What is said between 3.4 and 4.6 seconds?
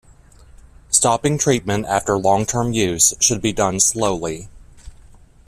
done slowly.